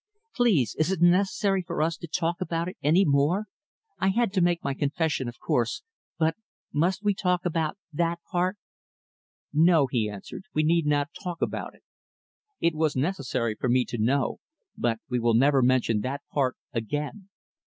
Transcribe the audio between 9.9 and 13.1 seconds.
answered, "we need not talk about it. It was